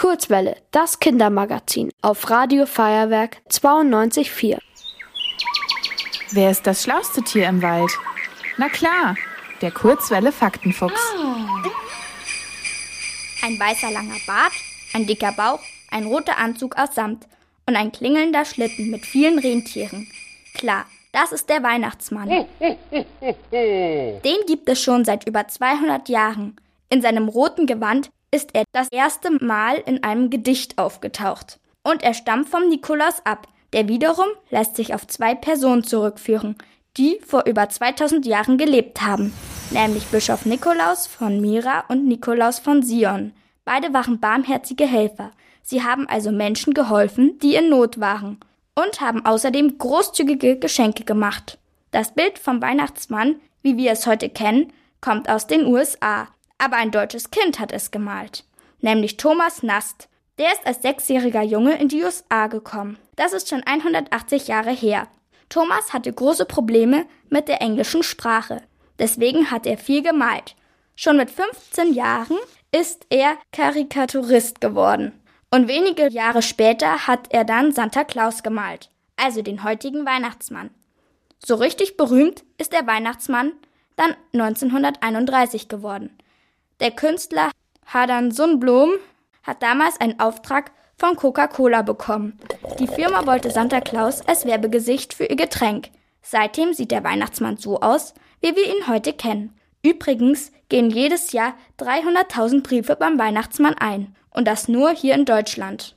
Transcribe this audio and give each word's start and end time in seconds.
Kurzwelle, 0.00 0.56
das 0.70 0.98
Kindermagazin 0.98 1.90
auf 2.00 2.30
Radio 2.30 2.64
Feuerwerk 2.64 3.42
92.4. 3.50 4.56
Wer 6.30 6.50
ist 6.50 6.66
das 6.66 6.84
schlauste 6.84 7.20
Tier 7.20 7.46
im 7.46 7.60
Wald? 7.60 7.90
Na 8.56 8.70
klar, 8.70 9.14
der 9.60 9.70
Kurzwelle 9.70 10.32
Faktenfuchs. 10.32 10.98
Ein 13.42 13.60
weißer 13.60 13.90
langer 13.90 14.16
Bart, 14.26 14.52
ein 14.94 15.06
dicker 15.06 15.32
Bauch, 15.32 15.60
ein 15.90 16.06
roter 16.06 16.38
Anzug 16.38 16.78
aus 16.78 16.94
Samt 16.94 17.26
und 17.66 17.76
ein 17.76 17.92
klingelnder 17.92 18.46
Schlitten 18.46 18.90
mit 18.90 19.04
vielen 19.04 19.38
Rentieren. 19.38 20.10
Klar, 20.54 20.86
das 21.12 21.30
ist 21.30 21.50
der 21.50 21.62
Weihnachtsmann. 21.62 22.26
Den 23.52 24.46
gibt 24.46 24.66
es 24.70 24.80
schon 24.80 25.04
seit 25.04 25.28
über 25.28 25.46
200 25.46 26.08
Jahren. 26.08 26.56
In 26.88 27.02
seinem 27.02 27.28
roten 27.28 27.66
Gewand 27.66 28.10
ist 28.30 28.50
er 28.54 28.64
das 28.72 28.88
erste 28.90 29.30
Mal 29.44 29.76
in 29.76 30.02
einem 30.04 30.30
Gedicht 30.30 30.78
aufgetaucht. 30.78 31.58
Und 31.82 32.02
er 32.02 32.14
stammt 32.14 32.48
vom 32.48 32.68
Nikolaus 32.68 33.24
ab, 33.24 33.48
der 33.72 33.88
wiederum 33.88 34.28
lässt 34.50 34.76
sich 34.76 34.94
auf 34.94 35.06
zwei 35.06 35.34
Personen 35.34 35.84
zurückführen, 35.84 36.56
die 36.96 37.20
vor 37.24 37.44
über 37.46 37.68
2000 37.68 38.26
Jahren 38.26 38.58
gelebt 38.58 39.02
haben, 39.02 39.32
nämlich 39.70 40.06
Bischof 40.06 40.44
Nikolaus 40.44 41.06
von 41.06 41.40
Myra 41.40 41.84
und 41.88 42.06
Nikolaus 42.06 42.58
von 42.58 42.82
Sion. 42.82 43.32
Beide 43.64 43.92
waren 43.92 44.20
barmherzige 44.20 44.86
Helfer. 44.86 45.30
Sie 45.62 45.84
haben 45.84 46.08
also 46.08 46.32
Menschen 46.32 46.74
geholfen, 46.74 47.38
die 47.38 47.54
in 47.54 47.68
Not 47.68 48.00
waren 48.00 48.40
und 48.74 49.00
haben 49.00 49.24
außerdem 49.24 49.78
großzügige 49.78 50.58
Geschenke 50.58 51.04
gemacht. 51.04 51.58
Das 51.92 52.14
Bild 52.14 52.38
vom 52.38 52.60
Weihnachtsmann, 52.60 53.36
wie 53.62 53.76
wir 53.76 53.92
es 53.92 54.06
heute 54.06 54.28
kennen, 54.28 54.72
kommt 55.00 55.28
aus 55.28 55.46
den 55.46 55.66
USA 55.66 56.28
aber 56.60 56.76
ein 56.76 56.90
deutsches 56.90 57.30
Kind 57.30 57.58
hat 57.58 57.72
es 57.72 57.90
gemalt, 57.90 58.44
nämlich 58.80 59.16
Thomas 59.16 59.62
Nast. 59.62 60.08
Der 60.38 60.52
ist 60.52 60.66
als 60.66 60.82
sechsjähriger 60.82 61.42
Junge 61.42 61.78
in 61.78 61.88
die 61.88 62.02
USA 62.02 62.46
gekommen. 62.46 62.98
Das 63.16 63.32
ist 63.32 63.48
schon 63.48 63.62
180 63.62 64.48
Jahre 64.48 64.70
her. 64.70 65.08
Thomas 65.48 65.92
hatte 65.92 66.12
große 66.12 66.44
Probleme 66.46 67.06
mit 67.28 67.48
der 67.48 67.60
englischen 67.60 68.02
Sprache. 68.02 68.62
Deswegen 68.98 69.50
hat 69.50 69.66
er 69.66 69.76
viel 69.76 70.02
gemalt. 70.02 70.54
Schon 70.96 71.16
mit 71.16 71.30
15 71.30 71.92
Jahren 71.94 72.38
ist 72.72 73.06
er 73.10 73.36
Karikaturist 73.52 74.60
geworden. 74.60 75.12
Und 75.50 75.66
wenige 75.66 76.08
Jahre 76.08 76.42
später 76.42 77.06
hat 77.06 77.26
er 77.30 77.44
dann 77.44 77.72
Santa 77.72 78.04
Claus 78.04 78.42
gemalt, 78.42 78.90
also 79.16 79.42
den 79.42 79.64
heutigen 79.64 80.06
Weihnachtsmann. 80.06 80.70
So 81.44 81.56
richtig 81.56 81.96
berühmt 81.96 82.44
ist 82.58 82.72
der 82.72 82.86
Weihnachtsmann 82.86 83.52
dann 83.96 84.14
1931 84.32 85.68
geworden. 85.68 86.16
Der 86.80 86.92
Künstler 86.92 87.50
Hadan 87.86 88.30
Sundblom 88.30 88.92
hat 89.42 89.62
damals 89.62 90.00
einen 90.00 90.18
Auftrag 90.18 90.70
von 90.96 91.14
Coca-Cola 91.14 91.82
bekommen. 91.82 92.38
Die 92.78 92.86
Firma 92.86 93.26
wollte 93.26 93.50
Santa 93.50 93.80
Claus 93.80 94.26
als 94.26 94.46
Werbegesicht 94.46 95.12
für 95.12 95.24
ihr 95.24 95.36
Getränk. 95.36 95.90
Seitdem 96.22 96.72
sieht 96.72 96.90
der 96.90 97.04
Weihnachtsmann 97.04 97.58
so 97.58 97.80
aus, 97.80 98.14
wie 98.40 98.56
wir 98.56 98.66
ihn 98.66 98.86
heute 98.86 99.12
kennen. 99.12 99.54
Übrigens 99.82 100.52
gehen 100.70 100.90
jedes 100.90 101.32
Jahr 101.32 101.54
300.000 101.78 102.62
Briefe 102.62 102.96
beim 102.96 103.18
Weihnachtsmann 103.18 103.74
ein. 103.74 104.16
Und 104.30 104.46
das 104.46 104.68
nur 104.68 104.90
hier 104.90 105.14
in 105.14 105.26
Deutschland. 105.26 105.96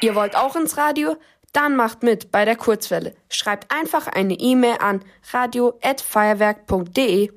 Ihr 0.00 0.14
wollt 0.14 0.36
auch 0.36 0.56
ins 0.56 0.78
Radio? 0.78 1.16
Dann 1.52 1.76
macht 1.76 2.02
mit 2.02 2.32
bei 2.32 2.46
der 2.46 2.56
Kurzwelle. 2.56 3.14
Schreibt 3.28 3.74
einfach 3.74 4.06
eine 4.06 4.34
E-Mail 4.34 4.76
an 4.80 5.02
radio.feuerwerk.de. 5.32 7.32